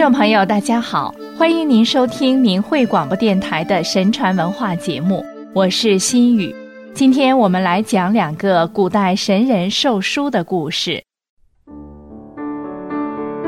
[0.00, 6.56] 众朋友，大家好，欢迎您收听明慧广播电台的神传文化节目，我是心雨。
[6.94, 11.04] 今天我们来讲两个古代神人授书的故事。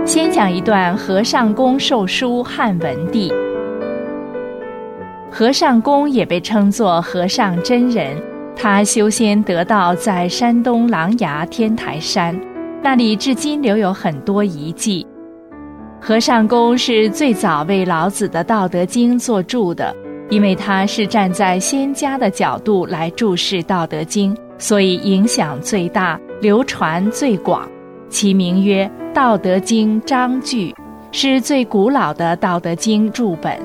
[0.04, 3.32] 先讲一段和尚公授书汉文帝。
[5.30, 8.14] 和尚公也被称作和尚真人，
[8.54, 12.38] 他修仙得道在山东琅琊天台山，
[12.82, 15.06] 那里至今留有很多遗迹。
[16.04, 19.94] 和尚公是最早为老子的《道德经》作注的，
[20.30, 27.70] 因为他是站在仙家的角度来注释《道德经》，所以影响最大，流传最广。
[28.08, 28.84] 其名曰
[29.14, 30.74] 《道德经》章句，
[31.12, 33.56] 是最古老的《道德经》注本。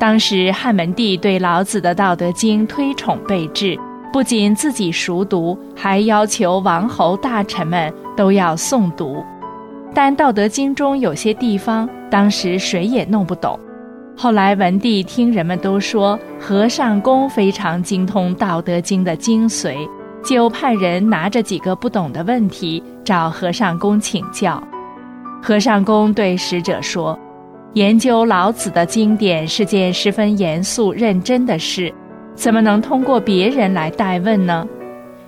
[0.00, 3.78] 当时汉文帝对老子的《道德经》推崇备至，
[4.12, 9.24] 不仅自己熟读，还要求王侯大臣们都要诵读。
[9.94, 13.58] 但《道德经》中有些地方，当时谁也弄不懂。
[14.16, 19.76] 后来文帝听人们都说和尚公非常精通《道德经》的精髓，
[20.24, 24.62] 就派人拿着几个不懂的问题找和尚公请教。
[25.40, 27.18] 和尚公对使者说
[27.74, 31.92] ：“研究老子的经典是件十分严肃认真的事，
[32.34, 34.66] 怎么能通过别人来代问呢？”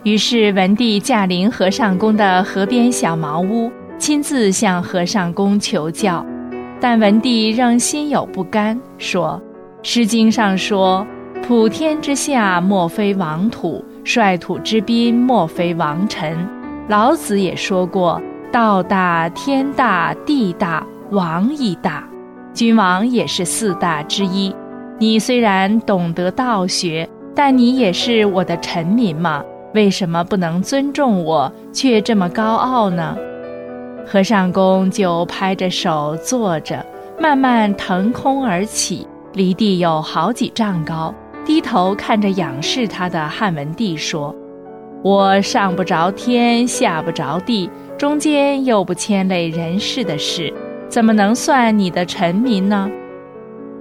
[0.05, 3.71] 于是文帝驾临和尚公的河边小茅屋。
[3.99, 6.25] 亲自向和尚公求教，
[6.81, 9.41] 但文帝仍心有不甘，说
[9.89, 11.05] ：“《诗经》上说，
[11.43, 16.37] 普天之下莫非王土，率土之滨莫非王臣。
[16.89, 18.21] 老子也说过，
[18.53, 22.07] 道大天大地大王亦大，
[22.53, 24.55] 君王也是四大之一。
[24.99, 29.43] 你虽然懂得道学，但你也是我的臣民嘛，
[29.75, 33.17] 为什么不能尊重我，却这么高傲呢？”
[34.09, 36.87] 和尚公就拍着手坐着，
[37.19, 41.13] 慢慢腾空而起，离地有好几丈高，
[41.45, 44.33] 低头看着仰视他的汉文帝说
[45.03, 47.69] ：“我上不着天，下不着地，
[47.99, 50.55] 中间又不牵累人事的事，
[50.89, 52.89] 怎么能算你的臣民呢？”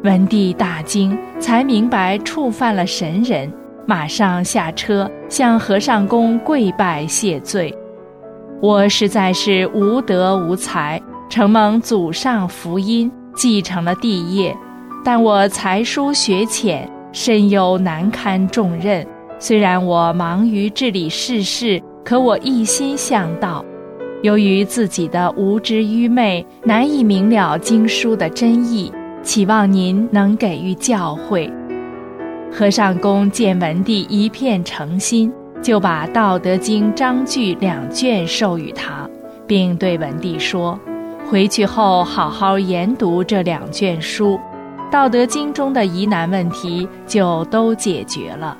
[0.04, 3.52] 文帝大惊，才明白触犯了神人，
[3.86, 7.72] 马上下车向和尚公跪拜谢罪。
[8.62, 14.56] 我实在是无德无才，承蒙祖上福荫，继承了帝业，
[15.04, 19.06] 但我才疏学浅，深忧难堪重任。
[19.38, 23.64] 虽然我忙于治理世事，可我一心向道。
[24.24, 31.52] 由于自己的无知愚昧，难以明了经书的真意，期望您能给予教诲。
[32.52, 35.32] 和尚公见文帝一片诚心。
[35.62, 39.10] 就把《道德经》章句两卷授予他，
[39.48, 40.80] 并对文帝说
[41.28, 44.40] ：“回去后好好研读这两卷书，
[44.92, 48.56] 《道德经》中的疑难问题就都解决了。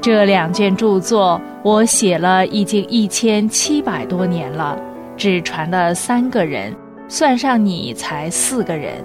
[0.00, 4.80] 这两卷著作我写了已经一千七百多年了，
[5.16, 6.74] 只传了三个人，
[7.08, 9.04] 算上你才四个人。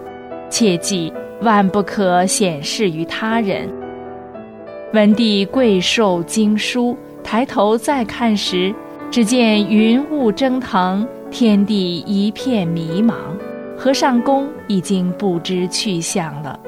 [0.50, 1.12] 切记
[1.42, 3.68] 万不可显示于他人。”
[4.94, 6.98] 文帝贵受经书。
[7.24, 8.74] 抬头再看时，
[9.10, 13.14] 只见云雾蒸腾，天地一片迷茫，
[13.78, 16.60] 和尚公已经不知去向了。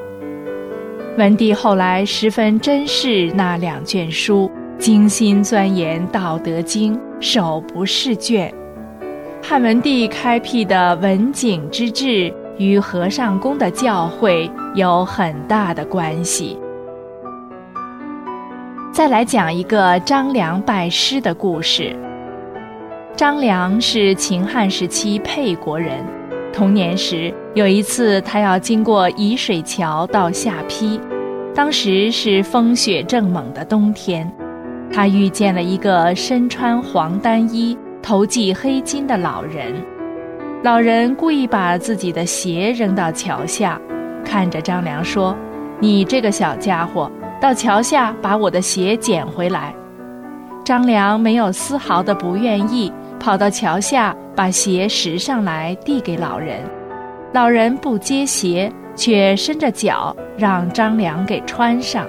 [1.18, 8.54] 文帝后来十分珍视那两卷书，精心钻研《道德经》，手不释卷。
[9.42, 16.58] 汉文帝开辟的文景之治，与和尚公的教诲有很大的关系。
[18.95, 21.94] 再来讲一个张良拜师的故事。
[23.13, 26.01] 张良是秦汉时期沛国人，
[26.53, 30.97] 童年时有一次，他要经过沂水桥到下邳，
[31.53, 34.31] 当时是风雪正猛的冬天，
[34.89, 39.75] 他遇见了一个身穿黄单衣、头系黑巾的老人。
[40.63, 43.77] 老人故意把自己的鞋扔到桥下，
[44.24, 45.36] 看着张良说
[45.81, 49.74] ：“你这个小家伙。”到桥下把我的鞋捡回来。
[50.64, 56.60] 张良没有丝毫的不愿意，跑到桥下把鞋拾上来递给老人。
[57.34, 62.08] 老人不接鞋，却伸着脚让张良给穿上。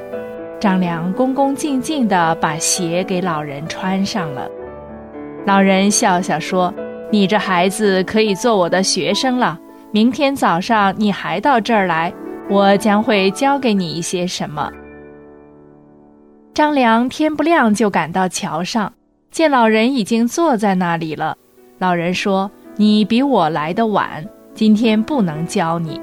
[0.59, 4.49] 张良恭恭敬敬地把鞋给老人穿上了。
[5.45, 6.73] 老人笑笑说
[7.13, 9.59] ：“你这孩子可以做我的学生了。
[9.91, 12.11] 明天早上你还到这儿来，
[12.49, 14.71] 我将会教给你一些什么。”
[16.57, 18.91] 张良天不亮就赶到桥上，
[19.31, 21.37] 见老人已经坐在那里了。
[21.77, 26.01] 老人说：“你比我来的晚，今天不能教你。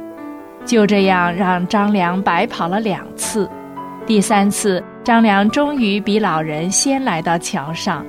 [0.63, 3.50] 就这样让张良白跑了两次，
[4.05, 8.05] 第三次张良终于比老人先来到桥上。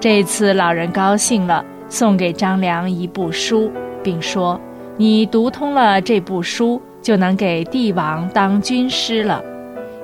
[0.00, 3.70] 这次老人高兴了，送给张良一部书，
[4.02, 4.60] 并说
[4.98, 9.40] ：“你读通了这部书，就能给帝王当军师了。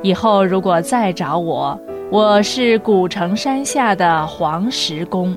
[0.02, 1.78] 以后如果再找我，
[2.10, 5.36] 我是古城山下的黄石公。”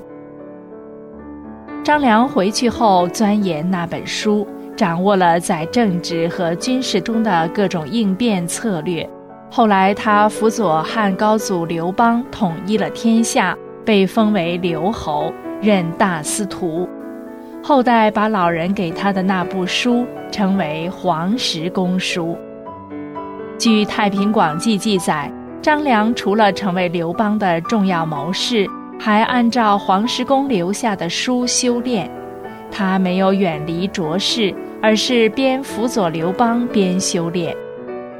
[1.84, 4.46] 张良回去后钻研那本书。
[4.76, 9.08] 掌握了在政治和军事中的各种应变策略。
[9.48, 15.32] 后来，他辅佐汉高祖刘邦统一了天下，被封为刘侯，
[15.62, 16.88] 任大司徒。
[17.62, 22.32] 后代把老人给他的那部书称为《黄石公书》。
[23.64, 25.32] 据《太平广记》记载，
[25.62, 28.68] 张良除了成为刘邦的重要谋士，
[29.00, 32.10] 还按照黄石公留下的书修炼。
[32.70, 37.56] 他没有远离浊世，而是边辅佐刘邦边修炼。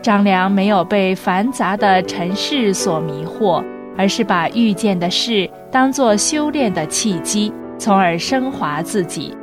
[0.00, 3.62] 张良没有被繁杂的尘世所迷惑，
[3.98, 9.36] 而是把遇见的事当作修炼的契机，从而升华自己。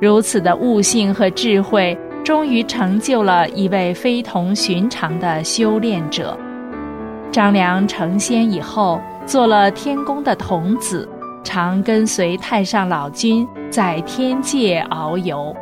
[0.00, 1.96] 如此的悟性和智慧，
[2.26, 6.36] 终于成就了一位非同寻常的修炼者。
[7.30, 11.08] 张良成仙以后，做了天宫的童子。
[11.44, 15.54] 常跟随太上老君在天界遨游。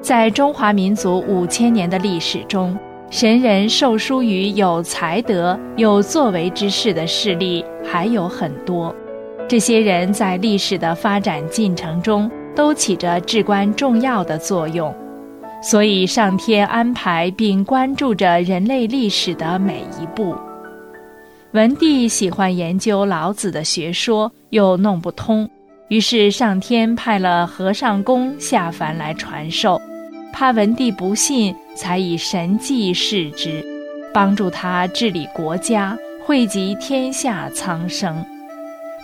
[0.00, 2.76] 在中华民族五千年的历史中，
[3.08, 8.92] 神人授书于有才德、有作为之士的势力还有很多。
[9.48, 14.92] 这些人在历史的发展进程中都起着至关重要的作用，
[15.62, 20.36] 所以上天安排并关注着人类历史的每一步。
[21.52, 25.48] 文帝喜欢研究老子的学说，又弄不通，
[25.88, 29.80] 于是上天派了和尚公下凡来传授，
[30.32, 33.64] 怕文帝不信，才以神迹示之，
[34.12, 38.24] 帮助他治理国家，惠及天下苍生。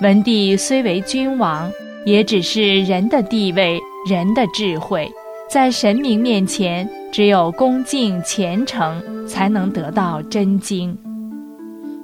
[0.01, 1.71] 文帝虽为君王，
[2.07, 3.79] 也只是人的地位，
[4.09, 5.11] 人的智慧，
[5.51, 10.95] 在神明面前，只有恭敬虔诚，才能得到真经。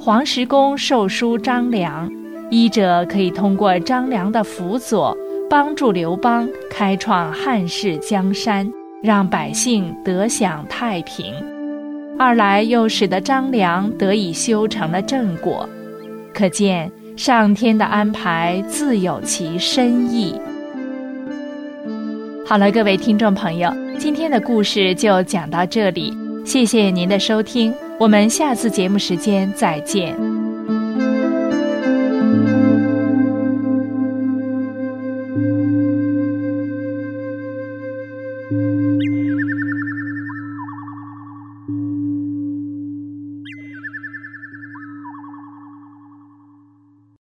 [0.01, 2.11] 黄石公授书张良，
[2.51, 5.15] 一者可以通过张良的辅佐，
[5.51, 8.67] 帮助刘邦开创汉室江山，
[9.03, 11.35] 让百姓得享太平；
[12.19, 15.69] 二来又使得张良得以修成了正果。
[16.33, 20.35] 可见上天的安排自有其深意。
[22.47, 26.15] 好了，各位听众朋友，今天的故事就讲到这里，
[26.45, 27.73] 谢谢您的收听。
[27.99, 30.34] 我们下次节目时间再见。